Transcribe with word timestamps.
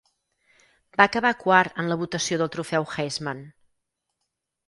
Va 1.01 1.05
acabar 1.09 1.31
quart 1.43 1.77
en 1.83 1.91
la 1.91 1.99
votació 2.03 2.39
del 2.43 2.51
trofeu 2.57 2.87
Heisman. 2.95 3.43